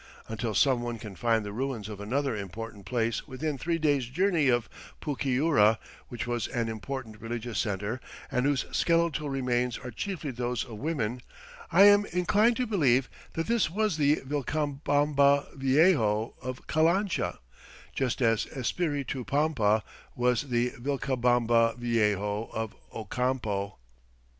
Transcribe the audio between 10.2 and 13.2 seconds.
those of women, I am inclined to believe